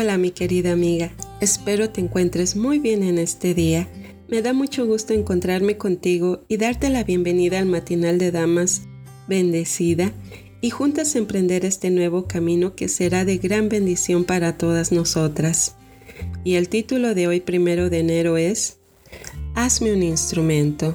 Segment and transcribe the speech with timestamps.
[0.00, 3.86] Hola mi querida amiga, espero te encuentres muy bien en este día.
[4.28, 8.84] Me da mucho gusto encontrarme contigo y darte la bienvenida al matinal de damas
[9.28, 10.10] bendecida
[10.62, 15.74] y juntas emprender este nuevo camino que será de gran bendición para todas nosotras.
[16.44, 18.78] Y el título de hoy primero de enero es
[19.54, 20.94] Hazme un instrumento.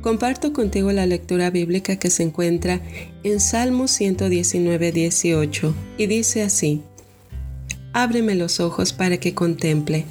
[0.00, 2.80] Comparto contigo la lectura bíblica que se encuentra
[3.24, 6.80] en Salmo 119, 18 y dice así,
[7.92, 10.04] Ábreme los ojos para que contemple.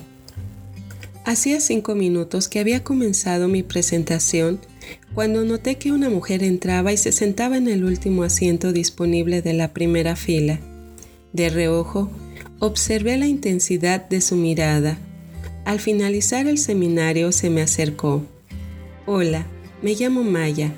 [1.26, 4.59] Hacía cinco minutos que había comenzado mi presentación
[5.13, 9.53] cuando noté que una mujer entraba y se sentaba en el último asiento disponible de
[9.53, 10.59] la primera fila.
[11.34, 12.09] De reojo,
[12.59, 14.98] observé la intensidad de su mirada.
[15.66, 18.23] Al finalizar el seminario se me acercó.
[19.05, 19.45] Hola,
[19.81, 20.72] me llamo Maya,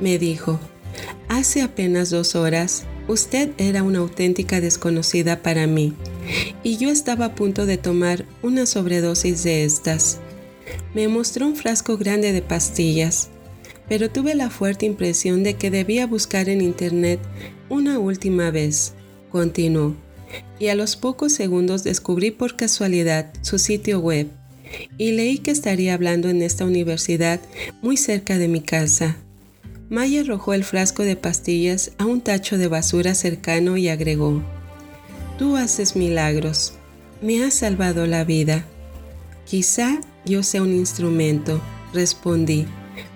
[0.00, 0.60] me dijo.
[1.28, 5.94] Hace apenas dos horas, usted era una auténtica desconocida para mí
[6.62, 10.18] y yo estaba a punto de tomar una sobredosis de estas.
[10.94, 13.28] Me mostró un frasco grande de pastillas,
[13.88, 17.20] pero tuve la fuerte impresión de que debía buscar en Internet
[17.68, 18.94] una última vez.
[19.30, 19.94] Continuó,
[20.58, 24.28] y a los pocos segundos descubrí por casualidad su sitio web
[24.98, 27.40] y leí que estaría hablando en esta universidad
[27.82, 29.16] muy cerca de mi casa.
[29.88, 34.42] Maya arrojó el frasco de pastillas a un tacho de basura cercano y agregó,
[35.38, 36.74] Tú haces milagros.
[37.20, 38.64] Me has salvado la vida.
[39.44, 41.60] Quizá yo sea un instrumento,
[41.92, 42.66] respondí,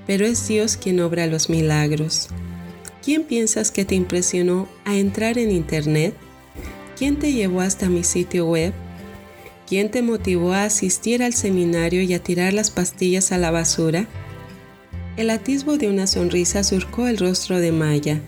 [0.05, 2.29] pero es Dios quien obra los milagros.
[3.05, 6.15] ¿Quién piensas que te impresionó a entrar en Internet?
[6.99, 8.73] ¿Quién te llevó hasta mi sitio web?
[9.69, 14.09] ¿Quién te motivó a asistir al seminario y a tirar las pastillas a la basura?
[15.17, 18.21] El atisbo de una sonrisa surcó el rostro de Maya.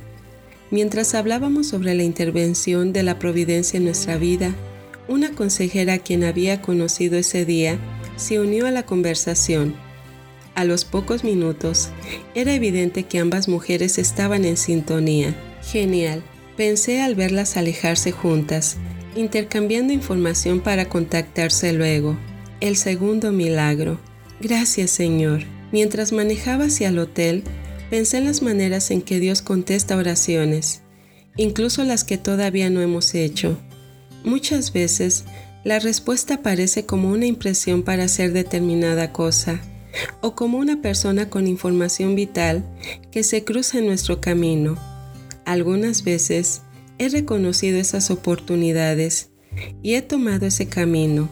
[0.71, 4.55] Mientras hablábamos sobre la intervención de la providencia en nuestra vida,
[5.09, 7.79] una consejera a quien había conocido ese día
[8.17, 9.75] se unió a la conversación.
[10.55, 11.89] A los pocos minutos,
[12.35, 15.35] era evidente que ambas mujeres estaban en sintonía.
[15.63, 16.23] Genial,
[16.57, 18.77] pensé al verlas alejarse juntas,
[19.17, 22.17] intercambiando información para contactarse luego.
[22.61, 23.99] El segundo milagro.
[24.41, 25.43] Gracias Señor.
[25.73, 27.43] Mientras manejaba hacia el hotel,
[27.91, 30.83] Pensé en las maneras en que Dios contesta oraciones,
[31.37, 33.59] incluso las que todavía no hemos hecho.
[34.23, 35.25] Muchas veces
[35.65, 39.61] la respuesta parece como una impresión para hacer determinada cosa,
[40.21, 42.65] o como una persona con información vital
[43.11, 44.79] que se cruza en nuestro camino.
[45.45, 46.63] Algunas veces
[46.99, 49.31] he reconocido esas oportunidades
[49.83, 51.29] y he tomado ese camino.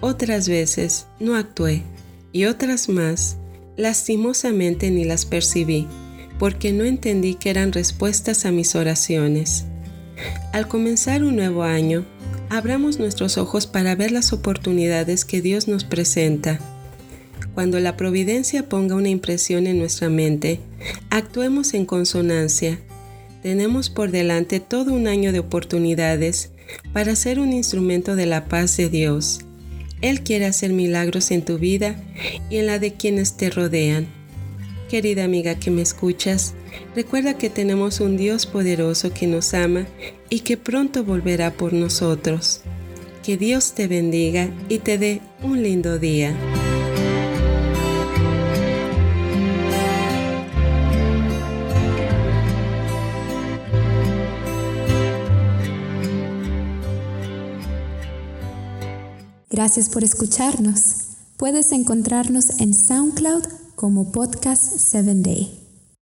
[0.00, 1.84] Otras veces no actué
[2.32, 3.36] y otras más
[3.76, 5.86] Lastimosamente ni las percibí,
[6.38, 9.64] porque no entendí que eran respuestas a mis oraciones.
[10.52, 12.04] Al comenzar un nuevo año,
[12.50, 16.58] abramos nuestros ojos para ver las oportunidades que Dios nos presenta.
[17.54, 20.60] Cuando la providencia ponga una impresión en nuestra mente,
[21.10, 22.78] actuemos en consonancia.
[23.42, 26.50] Tenemos por delante todo un año de oportunidades
[26.92, 29.40] para ser un instrumento de la paz de Dios
[30.02, 31.96] él quiere hacer milagros en tu vida
[32.50, 34.06] y en la de quienes te rodean.
[34.90, 36.54] Querida amiga que me escuchas,
[36.94, 39.86] recuerda que tenemos un Dios poderoso que nos ama
[40.28, 42.60] y que pronto volverá por nosotros.
[43.22, 46.36] Que Dios te bendiga y te dé un lindo día.
[59.52, 60.94] Gracias por escucharnos.
[61.36, 63.42] Puedes encontrarnos en SoundCloud
[63.74, 65.61] como Podcast 7 Day.